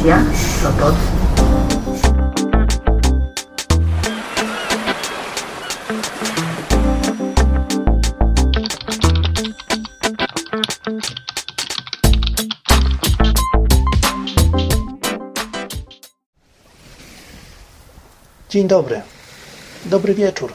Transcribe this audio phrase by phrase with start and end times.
[0.00, 0.24] Stacja
[0.62, 0.94] Sopot.
[18.48, 19.02] Dzień dobry.
[19.84, 20.52] Dobry wieczór.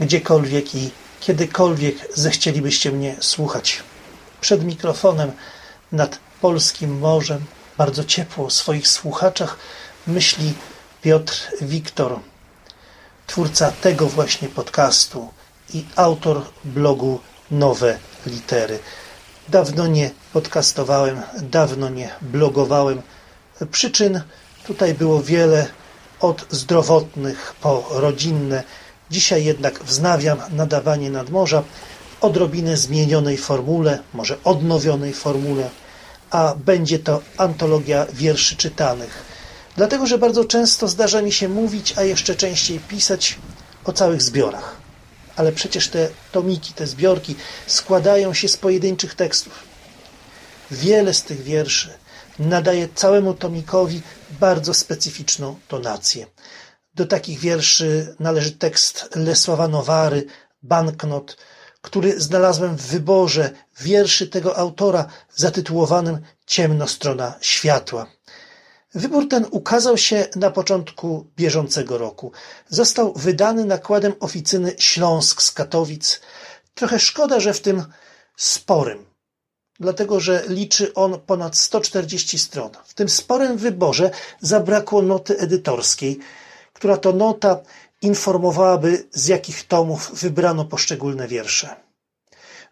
[0.00, 0.90] Gdziekolwiek i
[1.20, 3.82] kiedykolwiek zechcielibyście mnie słuchać.
[4.40, 5.32] Przed mikrofonem
[5.92, 7.44] nad polskim morzem,
[7.78, 9.58] bardzo ciepło o swoich słuchaczach,
[10.06, 10.54] myśli
[11.02, 12.20] Piotr Wiktor,
[13.26, 15.28] twórca tego właśnie podcastu
[15.74, 18.78] i autor blogu Nowe Litery.
[19.48, 23.02] Dawno nie podcastowałem, dawno nie blogowałem.
[23.70, 24.20] Przyczyn
[24.66, 25.66] tutaj było wiele,
[26.20, 28.62] od zdrowotnych po rodzinne.
[29.10, 35.70] Dzisiaj jednak wznawiam nadawanie nadmorza w odrobinę zmienionej formule, może odnowionej formule,
[36.30, 39.22] a będzie to antologia wierszy czytanych.
[39.76, 43.38] Dlatego, że bardzo często zdarza mi się mówić, a jeszcze częściej pisać
[43.84, 44.76] o całych zbiorach.
[45.36, 47.36] Ale przecież te tomiki, te zbiorki
[47.66, 49.52] składają się z pojedynczych tekstów.
[50.70, 51.90] Wiele z tych wierszy
[52.38, 54.02] nadaje całemu tomikowi
[54.40, 56.26] bardzo specyficzną tonację.
[56.94, 60.26] Do takich wierszy należy tekst Lesława Nowary,
[60.62, 61.36] Banknot,
[61.80, 68.06] który znalazłem w wyborze wierszy tego autora zatytułowanym Ciemno strona światła.
[68.94, 72.32] Wybór ten ukazał się na początku bieżącego roku.
[72.68, 76.20] Został wydany nakładem oficyny Śląsk z Katowic.
[76.74, 77.84] Trochę szkoda, że w tym
[78.36, 79.06] sporym,
[79.80, 82.70] dlatego że liczy on ponad 140 stron.
[82.84, 86.18] W tym sporym wyborze zabrakło noty edytorskiej,
[86.72, 87.60] która to nota
[88.02, 91.76] informowałaby, z jakich tomów wybrano poszczególne wiersze.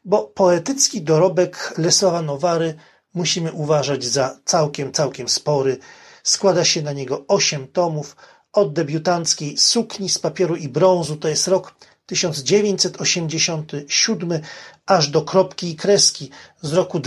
[0.04, 2.74] Bo poetycki dorobek Lesława Nowary
[3.14, 5.78] musimy uważać za całkiem, całkiem spory.
[6.22, 8.16] Składa się na niego osiem tomów,
[8.52, 11.74] od debiutanckiej Sukni z papieru i brązu, to jest rok
[12.06, 14.40] 1987,
[14.86, 16.30] aż do Kropki i kreski
[16.62, 17.00] z roku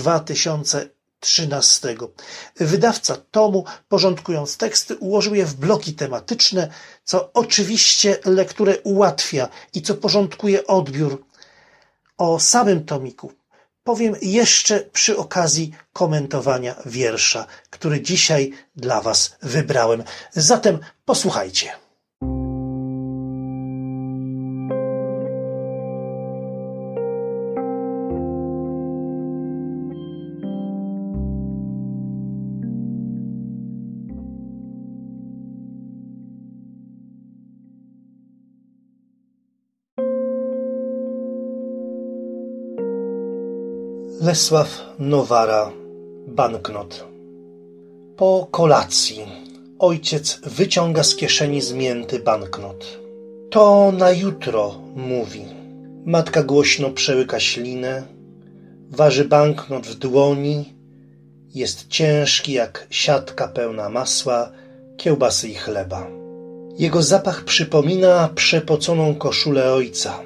[1.22, 1.98] 2013.
[2.56, 6.70] Wydawca tomu, porządkując teksty, ułożył je w bloki tematyczne,
[7.04, 11.24] co oczywiście lekturę ułatwia i co porządkuje odbiór.
[12.18, 13.32] O samym tomiku
[13.84, 20.04] powiem jeszcze przy okazji komentowania wiersza, który dzisiaj dla Was wybrałem.
[20.34, 21.89] Zatem posłuchajcie.
[44.30, 44.70] Lesław
[45.00, 45.72] Nowara
[46.28, 47.08] Banknot
[48.18, 49.22] Po kolacji
[49.80, 53.00] ojciec wyciąga z kieszeni zmięty banknot.
[53.50, 55.46] To na jutro, mówi.
[56.06, 58.04] Matka głośno przełyka ślinę.
[58.90, 60.74] Waży banknot w dłoni.
[61.56, 64.52] Jest ciężki jak siatka pełna masła,
[64.98, 66.08] kiełbasy i chleba.
[66.78, 70.20] Jego zapach przypomina przepoconą koszulę ojca.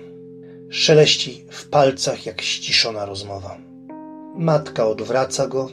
[0.70, 3.73] Szeleści w palcach jak ściszona rozmowa.
[4.38, 5.70] Matka odwraca go,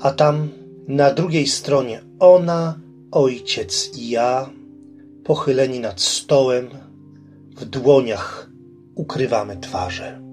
[0.00, 0.48] a tam
[0.88, 2.80] na drugiej stronie ona,
[3.10, 4.50] ojciec i ja,
[5.24, 6.68] pochyleni nad stołem,
[7.56, 8.50] w dłoniach
[8.94, 10.27] ukrywamy twarze.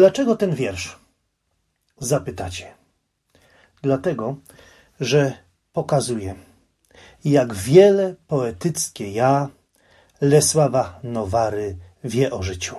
[0.00, 0.98] Dlaczego ten wiersz?
[1.98, 2.66] Zapytacie.
[3.82, 4.36] Dlatego,
[5.00, 5.32] że
[5.72, 6.34] pokazuje,
[7.24, 9.48] jak wiele poetyckie ja
[10.20, 12.76] Lesława Nowary wie o życiu.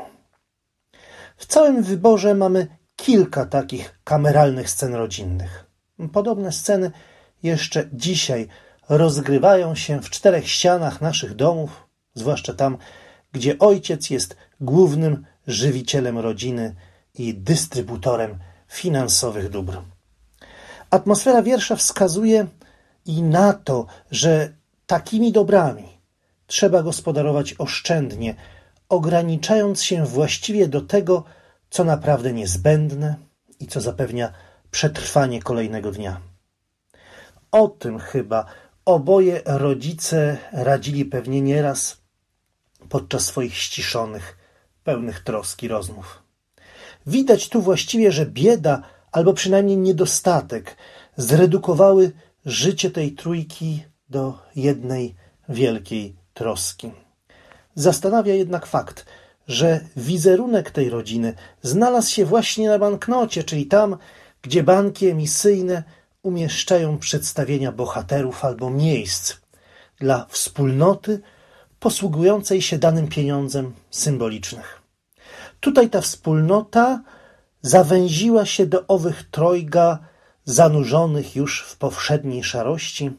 [1.38, 5.66] W całym wyborze mamy kilka takich kameralnych scen rodzinnych.
[6.14, 6.92] Podobne sceny
[7.44, 8.48] jeszcze dzisiaj
[8.90, 12.78] rozgrywają się w czterech ścianach naszych domów, zwłaszcza tam,
[13.32, 16.76] gdzie ojciec jest głównym żywicielem rodziny
[17.14, 19.82] i dystrybutorem finansowych dóbr.
[20.90, 22.48] Atmosfera wiersza wskazuje
[23.06, 24.54] i na to, że
[24.88, 25.98] takimi dobrami
[26.48, 28.36] trzeba gospodarować oszczędnie,
[28.90, 31.24] ograniczając się właściwie do tego,
[31.70, 33.16] co naprawdę niezbędne
[33.60, 34.34] i co zapewnia
[34.72, 36.22] przetrwanie kolejnego dnia.
[37.52, 38.46] O tym chyba
[38.86, 42.02] oboje rodzice radzili pewnie nieraz
[42.90, 44.38] podczas swoich ściszonych,
[44.84, 46.21] pełnych troski rozmów.
[47.08, 48.82] Widać tu właściwie, że bieda,
[49.12, 50.78] albo przynajmniej niedostatek,
[51.18, 52.12] zredukowały
[52.46, 55.16] życie tej trójki do jednej
[55.50, 56.92] wielkiej troski.
[57.76, 59.06] Zastanawia jednak fakt,
[59.48, 63.98] że wizerunek tej rodziny znalazł się właśnie na banknocie, czyli tam,
[64.42, 65.84] gdzie banki emisyjne
[66.24, 69.34] umieszczają przedstawienia bohaterów albo miejsc
[70.00, 71.22] dla wspólnoty
[71.80, 74.81] posługującej się danym pieniądzem symbolicznych.
[75.62, 77.02] Tutaj ta wspólnota
[77.62, 80.00] zawęziła się do owych trojga
[80.46, 83.12] zanurzonych już w powszedniej szarości,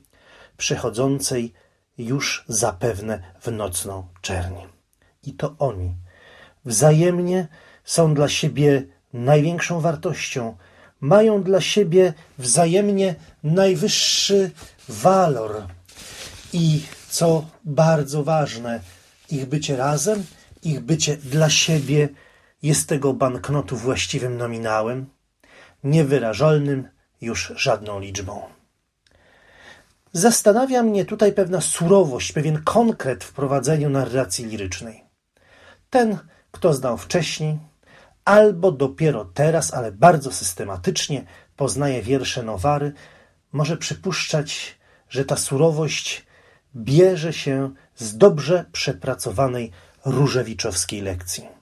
[0.57, 1.53] przechodzącej
[1.99, 4.55] już zapewne w nocną czerń.
[5.23, 5.95] I to oni
[6.65, 7.49] wzajemnie
[7.85, 10.57] są dla siebie największą wartością,
[11.01, 14.51] mają dla siebie wzajemnie najwyższy
[14.89, 15.67] walor.
[16.53, 18.81] I co bardzo ważne,
[19.31, 20.25] ich bycie razem,
[20.63, 22.09] ich bycie dla siebie
[22.63, 25.07] jest tego banknotu właściwym nominałem,
[25.85, 26.89] niewyrażalnym
[27.21, 28.43] już żadną liczbą.
[30.13, 35.05] Zastanawia mnie tutaj pewna surowość, pewien konkret w prowadzeniu narracji lirycznej.
[35.91, 36.19] Ten,
[36.51, 37.59] kto znał wcześniej,
[38.25, 41.25] albo dopiero teraz, ale bardzo systematycznie
[41.57, 42.93] poznaje wiersze Nowary,
[43.53, 44.79] może przypuszczać,
[45.09, 46.27] że ta surowość
[46.77, 49.73] bierze się z dobrze przepracowanej
[50.05, 51.62] różewiczowskiej lekcji.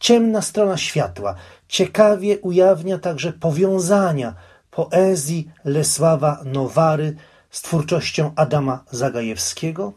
[0.00, 1.34] Ciemna strona światła
[1.68, 4.34] ciekawie ujawnia także powiązania
[4.70, 7.16] poezji Lesława Nowary
[7.50, 9.92] z twórczością Adama Zagajewskiego,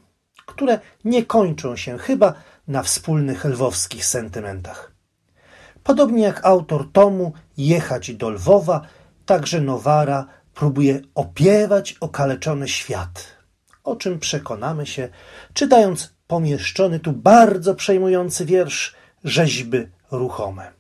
[0.46, 2.34] które nie kończą się chyba
[2.68, 4.92] na wspólnych lwowskich sentymentach.
[5.84, 8.82] Podobnie jak autor tomu Jechać do Lwowa,
[9.26, 13.28] także Nowara próbuje opiewać okaleczony świat,
[13.84, 15.10] o czym przekonamy się,
[15.54, 20.72] czytając pomieszczony tu bardzo przejmujący wiersz Rzeźby ruchome.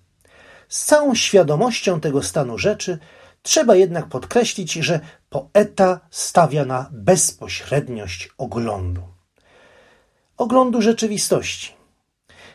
[0.69, 2.99] Z całą świadomością tego stanu rzeczy
[3.41, 4.99] trzeba jednak podkreślić, że
[5.29, 9.01] poeta stawia na bezpośredniość oglądu.
[10.37, 11.73] Oglądu rzeczywistości.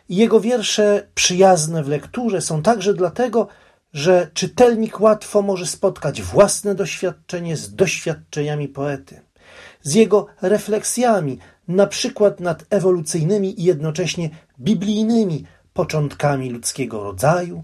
[0.09, 3.47] Jego wiersze przyjazne w lekturze są także dlatego,
[3.93, 9.21] że czytelnik łatwo może spotkać własne doświadczenie z doświadczeniami poety,
[9.81, 14.29] z jego refleksjami, na przykład nad ewolucyjnymi i jednocześnie
[14.59, 15.45] biblijnymi
[15.77, 17.63] początkami ludzkiego rodzaju,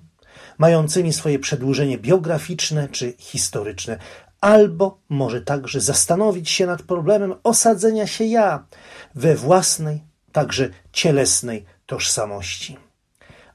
[0.57, 3.97] mającymi swoje przedłużenie biograficzne czy historyczne,
[4.41, 8.65] albo może także zastanowić się nad problemem osadzenia się ja
[9.15, 12.77] we własnej, także cielesnej tożsamości.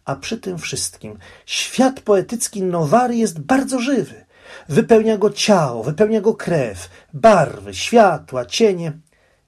[0.04, 4.24] A przy tym wszystkim świat poetycki Nowary jest bardzo żywy.
[4.68, 8.92] Wypełnia go ciało, wypełnia go krew, barwy, światła, cienie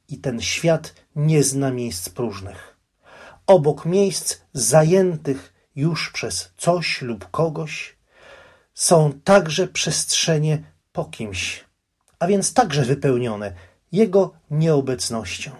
[0.08, 2.69] i ten świat nie zna miejsc próżnych.
[3.50, 7.96] Obok miejsc zajętych już przez coś lub kogoś
[8.74, 10.62] są także przestrzenie
[10.92, 11.64] po kimś,
[12.18, 13.52] a więc także wypełnione
[13.92, 15.50] jego nieobecnością.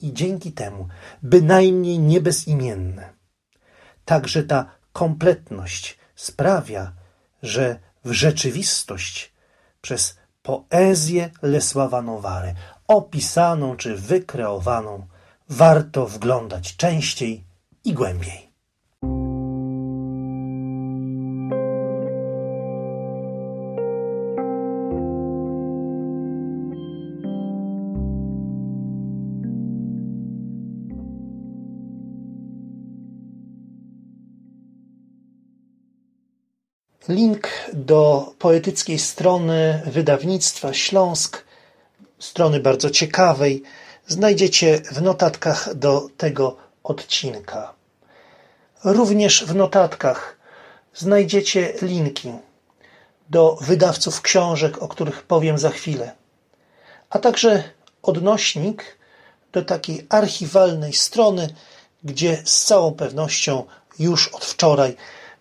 [0.00, 0.88] I dzięki temu
[1.22, 3.12] bynajmniej nie bezimienne.
[4.04, 6.92] Także ta kompletność sprawia,
[7.42, 9.32] że w rzeczywistość
[9.80, 12.54] przez poezję Lesława Nowary,
[12.88, 15.06] opisaną czy wykreowaną,
[15.48, 17.44] warto wglądać częściej
[17.84, 18.44] i głębiej.
[37.08, 41.44] Link do poetyckiej strony wydawnictwa Śląsk,
[42.18, 43.62] strony bardzo ciekawej,
[44.06, 47.74] znajdziecie w notatkach do tego odcinka.
[48.84, 50.36] Również w notatkach
[50.94, 52.32] znajdziecie linki
[53.30, 56.12] do wydawców książek, o których powiem za chwilę,
[57.10, 57.62] a także
[58.02, 58.98] odnośnik
[59.52, 61.54] do takiej archiwalnej strony,
[62.04, 63.64] gdzie z całą pewnością
[63.98, 64.96] już od wczoraj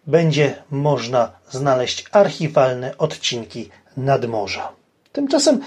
[0.08, 4.72] będzie można znaleźć archiwalne odcinki nadmorza.
[5.12, 5.62] Tymczasem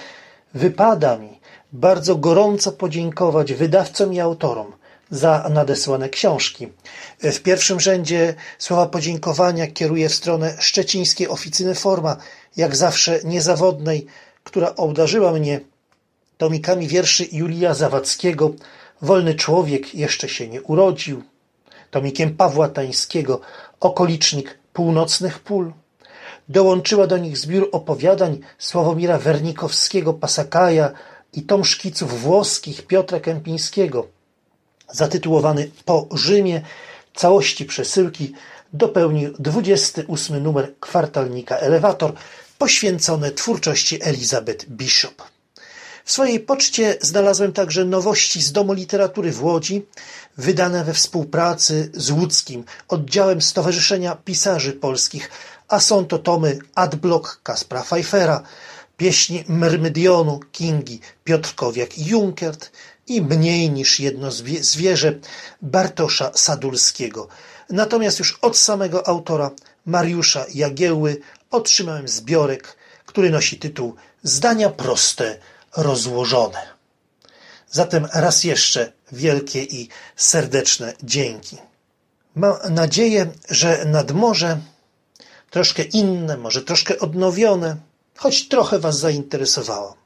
[0.55, 1.41] wypada mi
[1.73, 4.73] bardzo gorąco podziękować wydawcom i autorom
[5.11, 6.69] za nadesłane książki.
[7.23, 12.17] W pierwszym rzędzie słowa podziękowania kieruję w stronę szczecińskiej oficyny Forma,
[12.57, 14.07] jak zawsze niezawodnej,
[14.45, 15.61] która obdarzyła mnie
[16.39, 18.51] tomikami wierszy Julia Zawadzkiego
[19.03, 21.23] Wolny człowiek jeszcze się nie urodził,
[21.91, 23.41] tomikiem Pawła Tańskiego
[23.81, 25.73] Okolicznik północnych pól.
[26.49, 30.93] Dołączyła do nich zbiór opowiadań Sławomira Wernikowskiego Pasakaja
[31.33, 34.07] i tom szkiców włoskich Piotra Kępińskiego,
[34.93, 36.63] zatytułowany Po Rzymie,
[37.15, 38.33] całości przesyłki
[38.73, 42.13] dopełnił 28 numer kwartalnika Elewator
[42.59, 45.23] poświęcony twórczości Elizabeth Bishop.
[46.05, 49.87] W swojej poczcie znalazłem także nowości z Domu Literatury w Łodzi,
[50.37, 55.31] wydane we współpracy z łódzkim oddziałem Stowarzyszenia Pisarzy Polskich,
[55.69, 58.43] a są to tomy Adblock Kaspra Pfeiffera,
[58.97, 62.71] pieśni Myrmydionu Kingi Piotrkowiak i Junkert
[63.07, 65.13] i mniej niż jedno zwierzę
[65.63, 67.29] Bartosza Sadulskiego.
[67.71, 69.51] Natomiast już od samego autora
[69.87, 72.77] Mariusza Jagiełły otrzymałem zbiorek,
[73.07, 75.39] który nosi tytuł Zdania proste,
[75.77, 76.77] rozłożone.
[77.71, 81.57] Zatem raz jeszcze wielkie i serdeczne dzięki.
[82.35, 84.61] Mam nadzieję, że nad morze
[85.51, 87.77] troszkę inne, może troszkę odnowione,
[88.17, 89.97] choć trochę Was zainteresowało.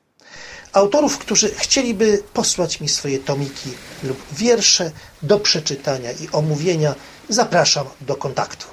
[0.72, 3.70] Autorów, którzy chcieliby posłać mi swoje tomiki
[4.02, 4.90] lub wiersze
[5.22, 6.94] do przeczytania i omówienia,
[7.28, 8.66] zapraszam do kontaktu.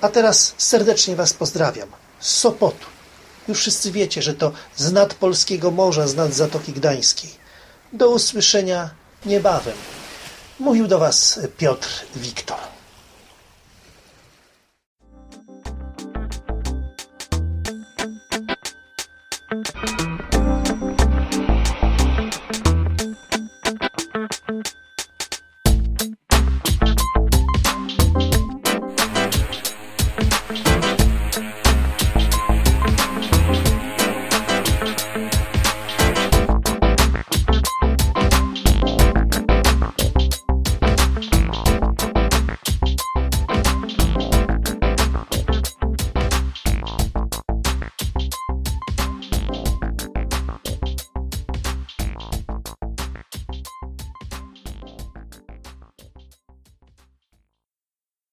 [0.00, 1.88] A teraz serdecznie Was pozdrawiam
[2.20, 2.86] z Sopotu.
[3.48, 7.30] Już wszyscy wiecie, że to z nad polskiego morza, z nad Zatoki Gdańskiej.
[7.92, 8.90] Do usłyszenia
[9.26, 9.76] niebawem.
[10.60, 12.75] Mówił do Was Piotr Wiktor.